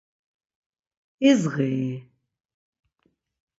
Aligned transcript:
İzği-i? 1.29 1.91